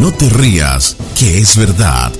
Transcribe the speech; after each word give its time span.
No 0.00 0.12
te 0.12 0.28
rías, 0.28 0.96
que 1.18 1.38
es 1.38 1.56
verdad. 1.56 2.12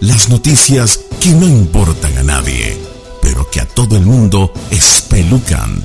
Las 0.00 0.30
noticias 0.30 1.06
que 1.20 1.30
no 1.30 1.46
importan 1.46 2.18
a 2.18 2.24
nadie, 2.24 2.76
pero 3.22 3.48
que 3.48 3.60
a 3.60 3.66
todo 3.66 3.96
el 3.96 4.02
mundo 4.02 4.52
espelucan. 4.72 5.84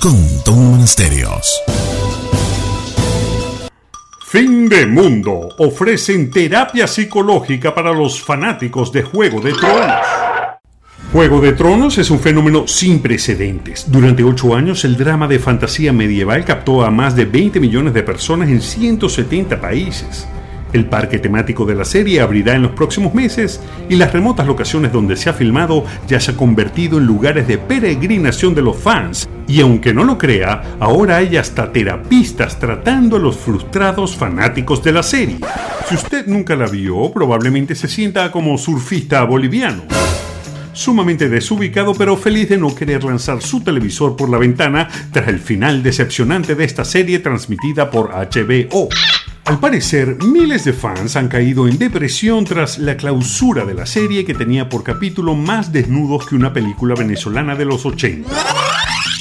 Con 0.00 0.16
Don 0.42 0.70
Monasterios. 0.70 1.60
Fin 4.26 4.70
de 4.70 4.86
Mundo 4.86 5.50
ofrecen 5.58 6.30
terapia 6.30 6.86
psicológica 6.86 7.74
para 7.74 7.92
los 7.92 8.22
fanáticos 8.22 8.90
de 8.90 9.02
Juego 9.02 9.42
de 9.42 9.52
Tronos. 9.52 10.06
Juego 11.12 11.42
de 11.42 11.52
Tronos 11.52 11.98
es 11.98 12.10
un 12.10 12.20
fenómeno 12.20 12.66
sin 12.66 13.00
precedentes. 13.00 13.90
Durante 13.92 14.24
ocho 14.24 14.54
años, 14.54 14.82
el 14.86 14.96
drama 14.96 15.28
de 15.28 15.40
fantasía 15.40 15.92
medieval 15.92 16.42
captó 16.46 16.82
a 16.82 16.90
más 16.90 17.14
de 17.14 17.26
20 17.26 17.60
millones 17.60 17.92
de 17.92 18.02
personas 18.02 18.48
en 18.48 18.62
170 18.62 19.60
países. 19.60 20.26
El 20.76 20.84
parque 20.84 21.18
temático 21.18 21.64
de 21.64 21.74
la 21.74 21.86
serie 21.86 22.20
abrirá 22.20 22.54
en 22.54 22.60
los 22.60 22.72
próximos 22.72 23.14
meses 23.14 23.62
y 23.88 23.96
las 23.96 24.12
remotas 24.12 24.46
locaciones 24.46 24.92
donde 24.92 25.16
se 25.16 25.30
ha 25.30 25.32
filmado 25.32 25.86
ya 26.06 26.20
se 26.20 26.32
ha 26.32 26.36
convertido 26.36 26.98
en 26.98 27.06
lugares 27.06 27.48
de 27.48 27.56
peregrinación 27.56 28.54
de 28.54 28.60
los 28.60 28.76
fans. 28.76 29.26
Y 29.48 29.62
aunque 29.62 29.94
no 29.94 30.04
lo 30.04 30.18
crea, 30.18 30.76
ahora 30.78 31.16
hay 31.16 31.38
hasta 31.38 31.72
terapistas 31.72 32.58
tratando 32.58 33.16
a 33.16 33.18
los 33.18 33.38
frustrados 33.38 34.14
fanáticos 34.16 34.84
de 34.84 34.92
la 34.92 35.02
serie. 35.02 35.38
Si 35.88 35.94
usted 35.94 36.26
nunca 36.26 36.54
la 36.54 36.66
vio, 36.66 37.10
probablemente 37.10 37.74
se 37.74 37.88
sienta 37.88 38.30
como 38.30 38.58
surfista 38.58 39.24
boliviano 39.24 39.84
sumamente 40.74 41.30
desubicado 41.30 41.94
pero 41.94 42.18
feliz 42.18 42.50
de 42.50 42.58
no 42.58 42.74
querer 42.74 43.02
lanzar 43.02 43.40
su 43.40 43.62
televisor 43.62 44.14
por 44.14 44.28
la 44.28 44.36
ventana 44.36 44.90
tras 45.10 45.28
el 45.28 45.38
final 45.38 45.82
decepcionante 45.82 46.54
de 46.54 46.64
esta 46.64 46.84
serie 46.84 47.20
transmitida 47.20 47.90
por 47.90 48.10
HBO. 48.10 48.90
Al 49.46 49.60
parecer, 49.60 50.16
miles 50.24 50.64
de 50.64 50.72
fans 50.72 51.14
han 51.14 51.28
caído 51.28 51.68
en 51.68 51.78
depresión 51.78 52.44
tras 52.44 52.78
la 52.78 52.96
clausura 52.96 53.64
de 53.64 53.74
la 53.74 53.86
serie 53.86 54.24
que 54.24 54.34
tenía 54.34 54.68
por 54.68 54.82
capítulo 54.82 55.36
más 55.36 55.72
desnudos 55.72 56.26
que 56.26 56.34
una 56.34 56.52
película 56.52 56.96
venezolana 56.96 57.54
de 57.54 57.64
los 57.64 57.86
80. 57.86 58.28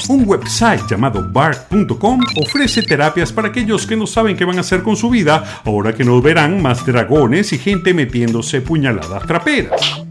Un 0.10 0.28
website 0.28 0.82
llamado 0.90 1.28
bark.com 1.32 2.20
ofrece 2.44 2.82
terapias 2.82 3.32
para 3.32 3.50
aquellos 3.50 3.86
que 3.86 3.96
no 3.96 4.08
saben 4.08 4.36
qué 4.36 4.46
van 4.46 4.58
a 4.58 4.62
hacer 4.62 4.82
con 4.82 4.96
su 4.96 5.12
vida 5.12 5.62
ahora 5.64 5.94
que 5.94 6.04
no 6.04 6.20
verán 6.20 6.60
más 6.60 6.84
dragones 6.88 7.54
y 7.54 7.60
gente 7.60 7.94
metiéndose 7.94 8.62
puñaladas 8.62 9.28
traperas. 9.28 10.02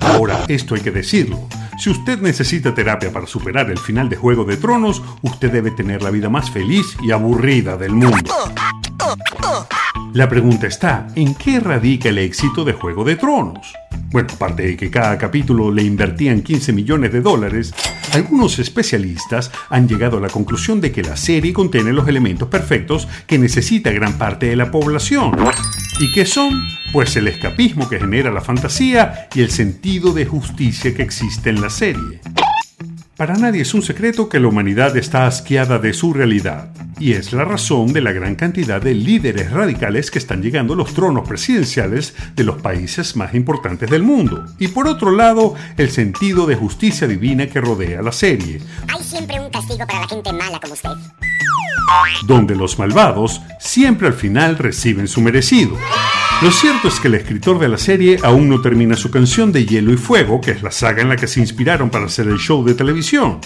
Ahora, 0.00 0.42
esto 0.48 0.74
hay 0.74 0.80
que 0.80 0.90
decirlo. 0.90 1.48
Si 1.78 1.90
usted 1.90 2.20
necesita 2.20 2.74
terapia 2.74 3.12
para 3.12 3.26
superar 3.26 3.70
el 3.70 3.78
final 3.78 4.08
de 4.08 4.16
Juego 4.16 4.44
de 4.44 4.56
Tronos, 4.56 5.02
usted 5.20 5.52
debe 5.52 5.70
tener 5.70 6.02
la 6.02 6.10
vida 6.10 6.30
más 6.30 6.50
feliz 6.50 6.96
y 7.02 7.10
aburrida 7.10 7.76
del 7.76 7.92
mundo. 7.92 8.34
La 10.12 10.28
pregunta 10.28 10.66
está, 10.66 11.06
¿en 11.14 11.34
qué 11.34 11.60
radica 11.60 12.08
el 12.08 12.18
éxito 12.18 12.64
de 12.64 12.72
Juego 12.72 13.04
de 13.04 13.16
Tronos? 13.16 13.74
Bueno, 14.10 14.28
aparte 14.34 14.62
de 14.62 14.76
que 14.76 14.90
cada 14.90 15.18
capítulo 15.18 15.70
le 15.70 15.82
invertían 15.82 16.40
15 16.40 16.72
millones 16.72 17.12
de 17.12 17.20
dólares, 17.20 17.74
algunos 18.12 18.58
especialistas 18.58 19.50
han 19.68 19.86
llegado 19.88 20.18
a 20.18 20.20
la 20.20 20.28
conclusión 20.28 20.80
de 20.80 20.90
que 20.90 21.02
la 21.02 21.16
serie 21.16 21.52
contiene 21.52 21.92
los 21.92 22.08
elementos 22.08 22.48
perfectos 22.48 23.08
que 23.26 23.38
necesita 23.38 23.90
gran 23.90 24.16
parte 24.16 24.46
de 24.46 24.56
la 24.56 24.70
población. 24.70 25.32
¿Y 26.00 26.12
qué 26.12 26.24
son? 26.24 26.52
Pues 26.92 27.16
el 27.16 27.28
escapismo 27.28 27.88
que 27.88 27.98
genera 27.98 28.30
la 28.30 28.40
fantasía 28.40 29.28
y 29.34 29.42
el 29.42 29.50
sentido 29.50 30.12
de 30.12 30.24
justicia 30.24 30.94
que 30.94 31.02
existe 31.02 31.50
en 31.50 31.60
la 31.60 31.68
serie. 31.68 32.20
Para 33.16 33.34
nadie 33.34 33.62
es 33.62 33.72
un 33.72 33.80
secreto 33.80 34.28
que 34.28 34.38
la 34.38 34.48
humanidad 34.48 34.94
está 34.94 35.26
asqueada 35.26 35.78
de 35.78 35.94
su 35.94 36.12
realidad, 36.12 36.68
y 36.98 37.12
es 37.12 37.32
la 37.32 37.46
razón 37.46 37.94
de 37.94 38.02
la 38.02 38.12
gran 38.12 38.34
cantidad 38.34 38.78
de 38.78 38.92
líderes 38.92 39.50
radicales 39.52 40.10
que 40.10 40.18
están 40.18 40.42
llegando 40.42 40.74
a 40.74 40.76
los 40.76 40.92
tronos 40.92 41.26
presidenciales 41.26 42.14
de 42.34 42.44
los 42.44 42.60
países 42.60 43.16
más 43.16 43.32
importantes 43.32 43.88
del 43.88 44.02
mundo. 44.02 44.44
Y 44.58 44.68
por 44.68 44.86
otro 44.86 45.12
lado, 45.12 45.54
el 45.78 45.90
sentido 45.90 46.44
de 46.44 46.56
justicia 46.56 47.08
divina 47.08 47.46
que 47.46 47.62
rodea 47.62 48.02
la 48.02 48.12
serie. 48.12 48.60
Hay 48.94 49.02
siempre 49.02 49.40
un 49.40 49.48
castigo 49.48 49.86
para 49.86 50.00
la 50.00 50.08
gente 50.08 50.32
mala 50.34 50.60
como 50.60 50.74
usted. 50.74 50.90
Donde 52.26 52.54
los 52.54 52.78
malvados 52.78 53.40
siempre 53.58 54.08
al 54.08 54.14
final 54.14 54.58
reciben 54.58 55.08
su 55.08 55.22
merecido. 55.22 55.78
Lo 56.42 56.50
cierto 56.50 56.88
es 56.88 57.00
que 57.00 57.08
el 57.08 57.14
escritor 57.14 57.58
de 57.58 57.68
la 57.68 57.78
serie 57.78 58.18
aún 58.22 58.50
no 58.50 58.60
termina 58.60 58.94
su 58.94 59.10
canción 59.10 59.52
de 59.52 59.64
Hielo 59.64 59.90
y 59.90 59.96
Fuego, 59.96 60.38
que 60.38 60.50
es 60.50 60.62
la 60.62 60.70
saga 60.70 61.00
en 61.00 61.08
la 61.08 61.16
que 61.16 61.26
se 61.26 61.40
inspiraron 61.40 61.88
para 61.88 62.04
hacer 62.04 62.26
el 62.28 62.36
show 62.36 62.62
de 62.62 62.74
televisión. 62.74 63.40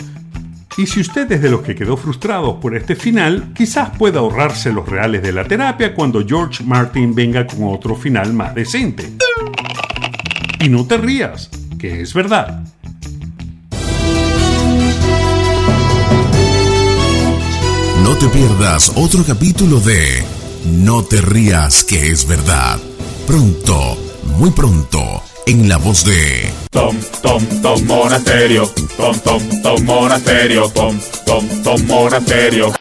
Y 0.77 0.87
si 0.87 1.01
usted 1.01 1.31
es 1.31 1.41
de 1.41 1.51
los 1.51 1.61
que 1.63 1.77
quedó 1.77 1.97
frustrados 1.97 2.57
por 2.57 2.77
este 2.77 2.97
final, 2.97 3.53
quizás 3.55 3.91
pueda 3.91 4.19
ahorrarse 4.19 4.73
los 4.73 4.89
reales 4.89 5.23
de 5.23 5.33
la 5.33 5.45
terapia 5.45 5.95
cuando 5.95 6.27
George 6.27 6.65
Martin 6.65 7.15
venga 7.15 7.47
con 7.47 7.63
otro 7.63 7.95
final 7.95 8.33
más 8.33 8.57
decente. 8.57 9.13
Y 10.59 10.69
no 10.69 10.85
te 10.85 10.99
rías, 10.99 11.49
que 11.79 12.01
es 12.01 12.13
verdad. 12.13 12.65
No 18.03 18.17
te 18.17 18.27
pierdas 18.29 18.93
otro 18.97 19.23
capítulo 19.25 19.79
de 19.79 20.40
No 20.65 21.03
te 21.03 21.21
rías 21.21 21.85
que 21.85 22.09
es 22.09 22.27
verdad. 22.27 22.79
Pronto, 23.27 23.97
muy 24.25 24.51
pronto, 24.51 25.23
en 25.47 25.69
la 25.69 25.79
voz 25.79 26.05
de 26.05 26.53
Tom, 26.71 26.97
Tom, 27.23 27.45
Tom 27.63 27.85
Monasterio. 27.87 28.71
Tom, 28.97 29.19
Tom, 29.21 29.63
Tom 29.63 29.85
Monasterio. 29.85 30.69
Tom, 30.71 30.99
Tom, 31.27 31.63
Tom 31.63 31.87
Monasterio. 31.87 32.73